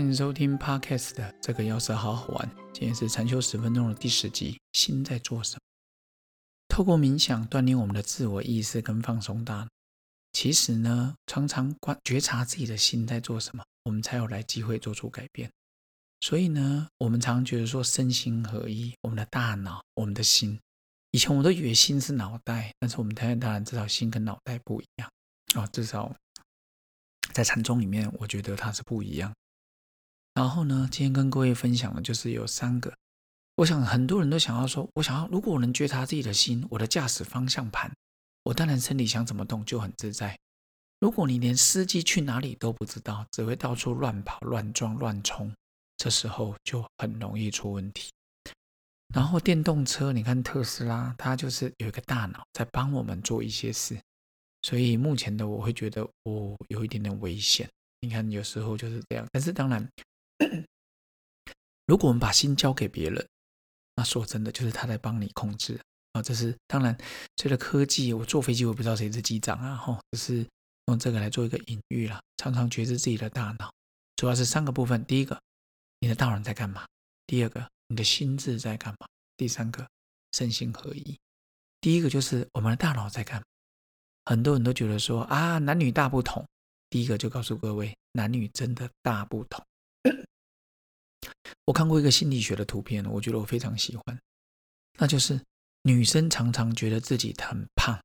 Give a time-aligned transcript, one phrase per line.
[0.00, 2.50] 欢迎收听 Podcast 的这个钥匙好好玩。
[2.72, 4.58] 今天是禅修十分钟的第十集。
[4.72, 5.60] 心在做什么？
[6.68, 9.68] 透过冥想锻炼我们的自我意识跟放松大脑。
[10.32, 15.52] 其实呢，常常观觉察自己的心在做什么，我们才有来机会做出改变。
[16.22, 20.58] 所以呢，我们常觉得说身心合一，我们的大脑、我们的心。
[21.10, 25.10] 以前我都以为心是脑袋，但是我们现在当然知道心跟脑袋不一样
[25.56, 25.66] 啊。
[25.66, 26.10] 至少
[27.34, 29.30] 在禅宗里面，我觉得它是不一样。
[30.34, 32.92] 然后呢，今天跟各位分享的就是有三个。
[33.56, 37.92] 我想很多人都想要说，我想要如果我能觉察自己的心，我的驾驶方向盘，
[38.44, 40.38] 我当然身体想怎么动就很自在。
[41.00, 45.52] 如果你连司机去哪里都不知道，只会到处乱跑、乱撞、乱冲，
[45.98, 48.10] 这时候就很容易出问题。
[49.14, 53.98] 然后电动车，你看特斯拉，它就是有一个大脑在帮我们做一些事。
[54.62, 57.68] 所以目前的我会觉得，哦，有一点点危险。
[58.00, 59.86] 你看有时候就是这样，但是当然。
[61.86, 63.28] 如果我们把心交给别人，
[63.96, 65.80] 那说真的，就是他在帮你控制
[66.12, 66.22] 啊。
[66.22, 66.96] 这是当然，
[67.36, 70.46] 随着科技，我坐飞机我不知道谁是机长啊，吼，就是
[70.86, 72.20] 用这个来做一个隐喻啦。
[72.36, 73.72] 常常觉知自己的大脑，
[74.16, 75.40] 主要是三个部分：第一个，
[76.00, 76.84] 你的大脑在干嘛；
[77.26, 79.86] 第二个，你的心智在干嘛；第三个，
[80.32, 81.18] 身心合一。
[81.80, 83.44] 第一个就是我们的大脑在干嘛。
[84.26, 86.46] 很多人都觉得说啊，男女大不同。
[86.88, 89.64] 第一个就告诉各位，男女真的大不同。
[91.66, 94.18] 我看过一个心理学的图片，我觉得我非常喜欢，
[94.98, 95.40] 那就是
[95.82, 98.00] 女生常常觉得自己很胖，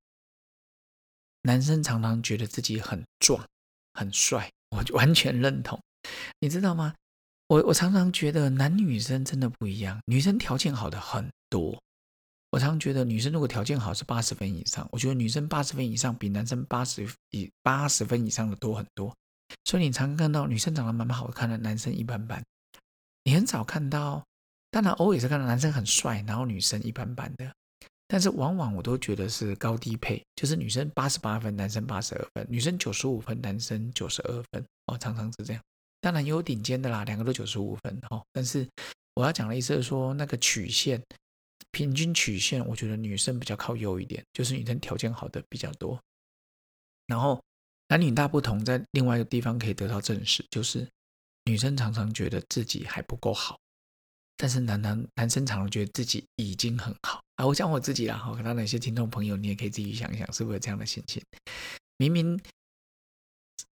[1.41, 3.45] 男生常常觉得自己很壮、
[3.93, 4.49] 很帅。
[4.71, 5.79] 我完全认同，
[6.39, 6.93] 你知道吗？
[7.47, 11.81] 我我常常觉得男女生真的不一样，女生条件好的很多。
[12.49, 19.15] 我常常觉得女生如果条件好是八十分以上，我觉得女生八十分以上比男生八十以八十分以上的多很多。
[19.63, 22.43] 所以你常看到女生长得蛮好看的，男生一般般。
[23.25, 24.23] 你很少看到，
[24.69, 27.51] 当然偶尔是看到男生很帅，然后女生一般般的。
[28.07, 34.63] 但是往往我都觉得是高低配，就是女生八十八分，男生八十二分；女生九十五分，男生九十二分。
[34.85, 35.61] 哦，常常是这样。
[36.01, 37.99] 当然也有顶尖的啦，两个都九十五分。
[38.11, 38.67] 哦，但是
[39.15, 41.03] 我要讲的意思是说，那个曲线，
[41.71, 45.99] 平均曲线，我觉得女生比较靠右一点，就是女生条件好的比较多。
[47.07, 47.41] 然后
[47.87, 50.87] 男女大不同，在另外一个地方可以得到证实，就是。
[51.45, 53.59] 女生常常觉得自己还不够好，
[54.35, 57.45] 但是男男男生常常觉得自己已经很好啊！
[57.45, 61.23] 我讲我自己啦，哈，可能哪些听众朋友你也可以自己想一想，是不是有这样的心情？
[61.97, 62.39] 明明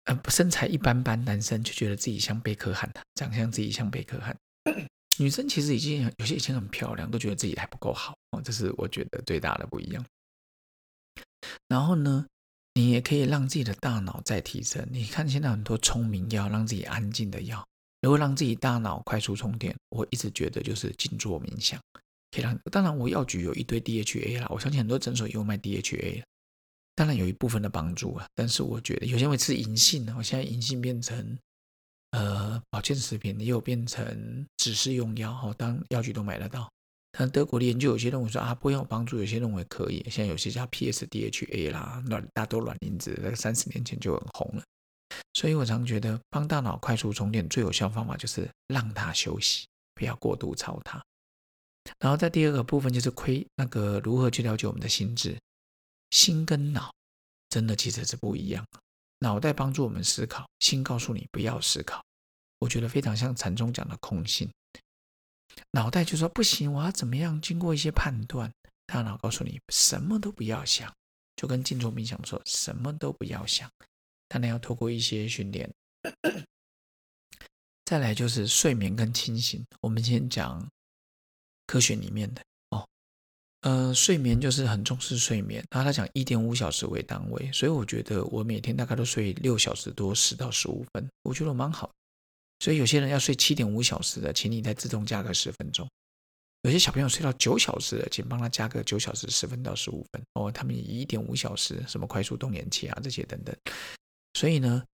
[0.03, 4.37] 呃身材一般般，男生就觉得自己像贝克汉长相自己像贝克汉。
[5.17, 10.05] 女生其实已经有些已经很漂亮，都觉得自己还不够好哦，这是我觉得最大的不一样。
[11.67, 12.25] 然后呢？
[12.73, 14.87] 你也可以让自己的大脑再提升。
[14.91, 17.65] 你看现在很多聪明药，让自己安静的药，
[18.01, 21.79] 如果让自己大脑快速充电，我一直觉得就是静坐冥想，
[22.31, 22.57] 可以让。
[22.71, 26.23] 当然，我药局有一堆 DHA 啦，我相信很多诊所也有卖 DHA，
[26.95, 28.25] 当然有一部分的帮助啊。
[28.33, 31.37] 但是我觉得有些人会吃银杏呢，我现在银杏变成
[32.11, 36.71] 呃保健食品，也有变成指示用药，哦，当药局都买得到。
[37.11, 40.01] 但德国的研究有些认为说啊不会有帮助，有些认为可以。
[40.09, 44.63] 现在有些叫 PSDHA 啦，卵大多卵磷脂，在三十年前就很红了。
[45.33, 51.03] 所以我常觉得帮大脑快速充电最有效方法就是让它休息，不要过度操它。
[51.99, 55.37] 然后在第二个部分就是亏那个如何去了解我们的心智，
[56.11, 56.93] 心跟脑
[57.49, 58.65] 真的其实是不一样。
[59.19, 62.01] 脑袋帮助我们思考，心告诉你不要思考。
[62.59, 64.49] 我觉得非常像禅宗讲的空性。
[65.71, 67.39] 脑袋就说不行，我要怎么样？
[67.41, 68.51] 经过一些判断，
[68.85, 70.93] 大脑告诉你什么都不要想，
[71.35, 73.69] 就跟静坐冥想说什么都不要想。
[74.27, 75.69] 当然要透过一些训练。
[77.85, 79.65] 再来就是睡眠跟清醒。
[79.81, 80.65] 我们先讲
[81.67, 82.87] 科学里面的哦，
[83.61, 91.91] 呃，睡眠就是很重视睡眠，然后他讲一点五小时为单位，所以我觉得我每天大概都睡六小时多，十到十五分，我觉得蛮好。
[92.61, 95.83] 所以有些人要睡七点五小时的，请你再自动加个十分钟；
[96.61, 100.51] 有些小朋友睡到九小时的，请帮他加个九小时十分到十五分哦。
[100.51, 103.55] 他们以一点五小时，什么快速动眼期啊这些等等。
[104.35, 104.85] 所以呢，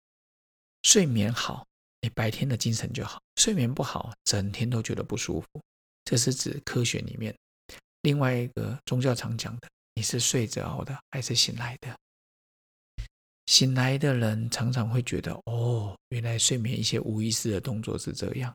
[0.82, 1.66] 睡眠好，
[2.00, 5.46] 你白天的精神就好；睡眠不好，整天都觉得不舒服。
[6.06, 7.36] 这是指科学里面。
[8.00, 11.94] 另外一个宗教常讲的，你是睡着的还是醒来的？
[13.48, 18.54] 醒来的人常常会觉得，哦，原来睡眠一些无意识的动作是这样，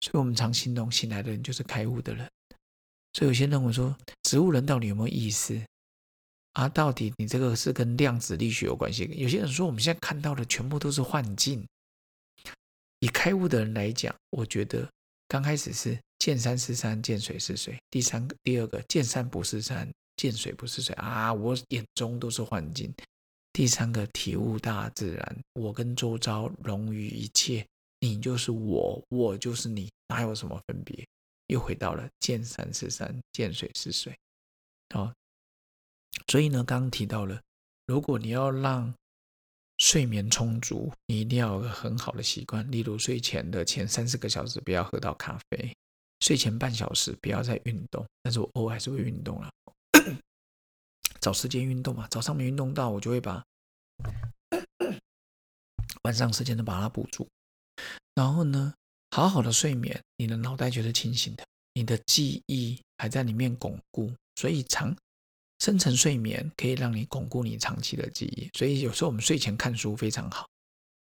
[0.00, 2.28] 所以我们常形容醒来的人就是开悟的人。
[3.12, 5.64] 所以有些人会说，植物人到底有没有意识？
[6.54, 9.08] 啊，到底你这个是跟量子力学有关系？
[9.14, 11.64] 有些人说，我们现在看到的全部都是幻境。
[12.98, 14.90] 以开悟的人来讲，我觉得
[15.28, 17.78] 刚开始是见山是山，见水是水。
[17.90, 21.32] 第三个，第二个见山不是山，见水不是水啊！
[21.32, 22.92] 我眼中都是幻境。
[23.52, 27.66] 第三个体悟大自然，我跟周遭融于一切，
[28.00, 31.06] 你就是我，我就是你，哪有什么分别？
[31.48, 34.16] 又回到了见山是山，见水是水。
[34.94, 35.12] 哦，
[36.28, 37.38] 所以呢，刚刚提到了，
[37.86, 38.94] 如果你要让
[39.76, 45.76] 睡眠充足，你一定要有个很好的习惯，例如睡前的前三四个小时不要喝到咖啡，
[46.20, 48.06] 睡前半小时不要再运动。
[48.22, 49.50] 但是我偶尔还是会运动了，
[51.22, 52.06] 找时间运动嘛。
[52.10, 53.42] 早上没运动到，我就会把
[56.04, 57.26] 晚上时间都把它补足。
[58.14, 58.74] 然后呢，
[59.12, 61.42] 好好的睡眠，你的脑袋就是清醒的，
[61.72, 64.94] 你的记忆还在里面巩固，所以长。
[65.60, 70.44] 深层睡眠可以让你巩固你长期的记忆，所以有时候我们睡前看书非常好。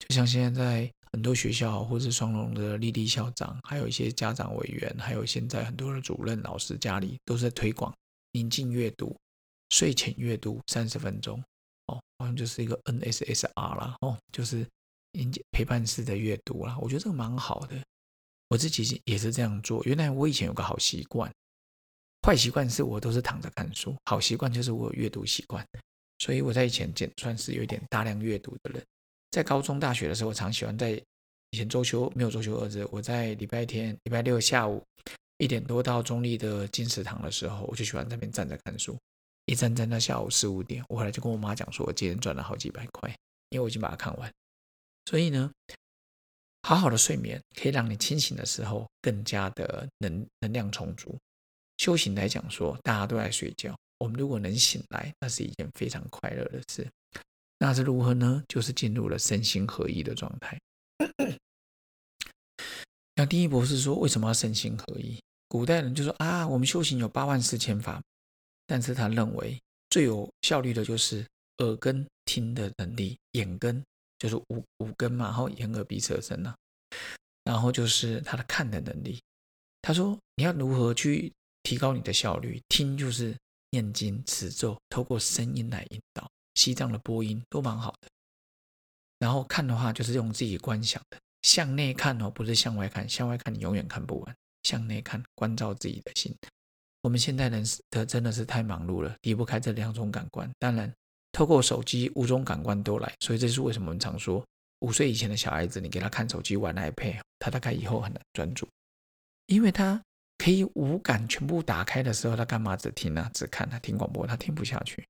[0.07, 7.91] 就像现在在很多学校，或是双龙的丽丽校长，还有一些家长委员，还有现在很多的主任老师家里都是在推广
[8.33, 9.17] 宁静阅读，
[9.75, 11.37] 睡前阅读三十分钟，
[11.87, 14.65] 哦，好像就是一个 NSSR 啦，哦，就是
[15.51, 16.77] 陪伴式的阅读啦。
[16.79, 17.75] 我觉得这个蛮好的，
[18.47, 19.83] 我自己也是这样做。
[19.83, 21.29] 原来我以前有个好习惯。
[22.25, 25.67] 坏习惯是我都是躺着看书，好习惯就是我有阅读习惯，
[26.19, 28.81] 所以我在以前简算是有一点大量阅读的人。
[29.31, 30.91] 在高中、大学的时候，我常喜欢在
[31.49, 34.81] 以前周休没有周休二日，我在礼拜天、礼拜六下午
[35.37, 38.97] 一点多到中立的金石堂的时候，我就喜欢在那边站着看书，
[39.45, 40.83] 一站站到下午四五点。
[40.89, 43.09] 我后来就跟我妈讲说，我今天赚了好几百块，
[43.49, 44.31] 因为我已经把它看完。
[45.05, 45.51] 所以呢，
[46.63, 51.15] 好好的睡眠可以让你清醒的时候更加的能能量充足。
[51.77, 56.87] 修行来讲，说大家都在睡觉，我们如果能醒来，那是一件非常快乐的事。
[57.59, 58.43] 那是如何呢？
[58.47, 60.59] 就是进入了身心合一的状态。
[63.15, 65.17] 那第一博士说，为什么要身心合一？
[65.47, 68.01] 古代人就说啊，我们修行有八万四千法，
[68.65, 69.59] 但是他认为
[69.89, 71.25] 最有效率的就是
[71.59, 73.83] 耳根听的能力，眼根
[74.19, 76.55] 就是五五根嘛，然后眼耳鼻舌身啊，
[77.43, 79.19] 然后就是他的看的能力。
[79.81, 81.31] 他说你要如何去？
[81.67, 83.35] 提高你的效率，听就是
[83.71, 88.07] 念经持咒，透过声音来引导，西藏的播音都蛮好的。
[89.17, 96.31] 然后看的话，就是用自己观想的，向内看哦，不是向外看，向外看你永远看不完，向内看，关照自己的心。
[97.05, 100.49] 我们现代人的真的是太忙碌了，离不开这两种感官。
[100.57, 100.91] 当然，
[101.31, 104.43] 透过手机，五种感官都来，所以这是为什么我们常说，
[104.79, 108.67] 五岁以前的小孩子，你给他看手机玩 iPad，他大概以后很难专注，
[109.45, 110.01] 因为他。
[110.37, 113.31] 可以五感全部打开的时候，他干嘛只听啊？
[113.33, 115.01] 只看他听广播，他听不下去。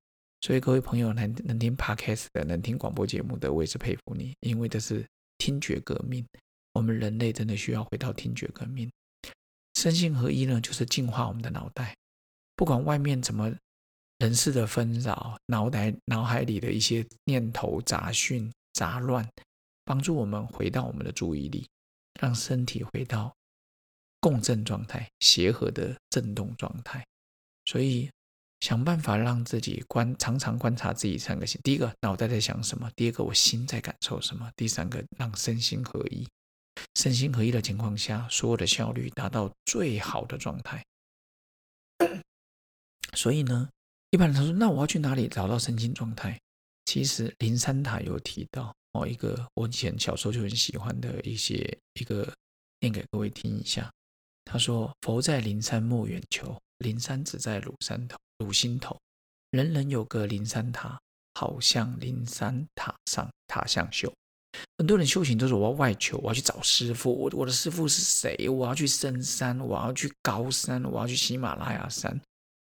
[0.42, 5.04] 所以各位朋友能能听 podcast 的，能听广播节目的，我也是佩服你，因为这是
[5.40, 6.24] 听觉革命。
[6.74, 8.88] 我们人类真的需要回到听觉革命。
[9.86, 11.96] 身心合一呢，就是净化我们的脑袋，
[12.56, 13.54] 不管外面怎么
[14.18, 19.30] 人事的纷扰，脑袋脑海里的一些念头杂讯杂乱，
[19.84, 21.68] 帮助我们回到我们的注意力，
[22.20, 23.32] 让身体回到。
[24.20, 27.06] 共振状态，协和的振动状态，
[27.66, 28.10] 所以
[28.62, 36.27] 想办法让自己观，常常观察自己三个心：第一个，脑袋在想什么；第二个，我心在感受什么；第三个，让身心合一。
[36.96, 40.84] 身心合一的情况下，所有的效率达到最好的状态。
[43.13, 43.70] 所以呢，
[44.12, 46.39] 一般人他说：“那我要去哪里找到身心状态？”
[46.86, 52.32] 其实灵山塔有提到哦，一个我以前小时候就很喜欢的一些一个，
[52.79, 53.91] 念给各位听一下。
[54.44, 58.96] 他说：“佛在灵山莫远求，灵山只在鲁山头，鲁心头。
[59.51, 61.00] 人人有个灵山塔，
[61.34, 64.13] 好像灵山塔上塔像秀。
[64.78, 67.14] 很多人修行都是我要外求，我要去找师傅。
[67.14, 68.50] 我我的师傅是谁？
[68.50, 72.20] 我要去深山，我要去高山，我要去喜马拉雅山。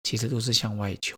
[0.03, 1.17] 其实都是向外求。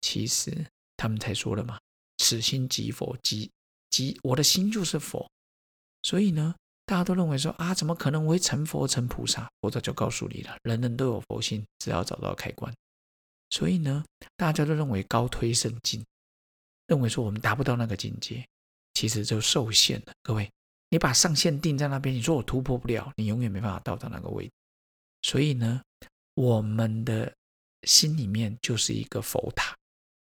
[0.00, 1.78] 其实他们才说了嘛，
[2.18, 3.50] 此心即佛，即
[3.90, 5.28] 即我的心就是佛。
[6.02, 6.54] 所以呢。”
[6.88, 9.46] 大家都认为说啊，怎么可能我会成佛成菩萨？
[9.60, 12.72] 佛早就告诉你了，人人都有佛性，只要找到开关。
[13.50, 14.02] 所以呢，
[14.38, 16.02] 大家都认为高推圣境，
[16.86, 18.42] 认为说我们达不到那个境界，
[18.98, 20.12] 其实就受限了。
[20.24, 20.50] 各位，
[20.90, 24.50] 你把上限定在那边，你说我突破不了，你永远没办法到达那个位置。
[25.22, 25.80] 所以呢，
[26.34, 27.32] 我们的
[27.84, 29.72] 心里面就是一个佛塔，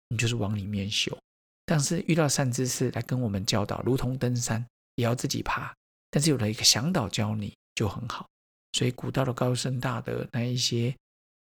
[0.08, 1.18] 你就是往里面修。
[1.66, 5.76] 但是遇到善知识来跟我们教导，如同登山，也要自己爬。
[6.10, 8.26] 但是有了一个向导教你就很好，
[8.72, 10.96] 所以古道的高僧大德那一些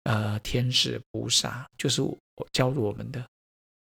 [0.05, 2.17] 呃天使菩萨，就是我
[2.51, 3.23] 教我们的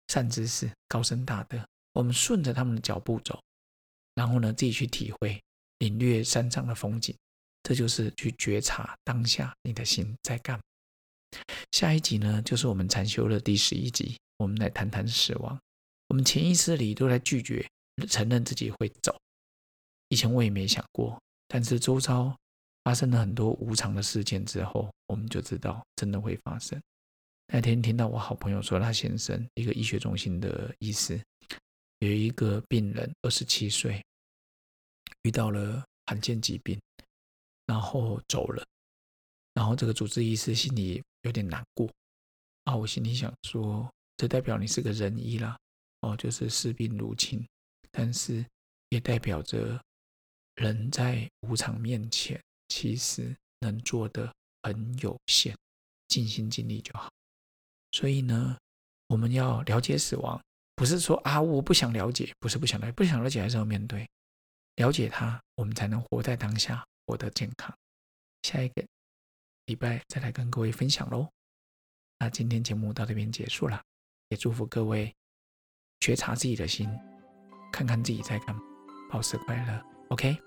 [0.08, 1.64] 善知识高僧大德，
[1.96, 3.42] 我们顺着他们的脚步走，
[4.16, 5.42] 然后呢自己去体会
[5.80, 7.16] 领略山上的风景，
[7.64, 10.62] 这就是去觉察当下你的心在干嘛。
[11.72, 15.58] 下一集呢，就是我们禅修的第十一集，我们来谈谈死亡。
[16.10, 17.66] 我们潜意识里都在拒绝
[18.10, 19.18] 承认自己会走。
[20.10, 22.36] 以前我也没想过，但是周遭
[22.84, 26.78] 发生了很多无常的事件之后，我们就知道真的会发生。
[27.48, 31.20] 那天听到我好朋友说，他先生一个医学中心的医师，
[32.00, 34.04] 有一个病人二十七岁，
[35.24, 36.80] 遇到了罕见疾病，
[37.66, 38.64] 然后走了。
[39.54, 41.90] 然后这个主治医师心里有点难过
[42.66, 45.58] 啊，我心里想说，这代表你是个仁医啦，
[46.02, 47.48] 哦，就是视病如亲，
[47.90, 48.46] 但是
[48.90, 49.82] 也代表着
[50.56, 54.30] 人在无常面前，其实能做的
[54.64, 55.56] 很有限，
[56.10, 57.10] 尽心尽力就好。
[57.92, 58.58] 所以呢，
[59.08, 60.42] 我们要了解死亡，
[60.76, 64.08] 不是说啊我不想了解，不是不想了解，不想了解还是要面对，
[64.76, 67.74] 了解它，我们才能活在当下，活得健康。
[68.44, 68.84] 下一个。
[69.66, 71.28] 礼拜再来跟各位分享喽。
[72.20, 73.82] 那今天节目到这边结束了，
[74.30, 75.12] 也祝福各位
[76.00, 76.88] 觉察自己的心，
[77.74, 78.62] 看看自己在干嘛，
[79.12, 79.84] 保持快乐。
[80.10, 80.38] OK，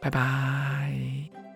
[0.00, 1.49] 拜拜。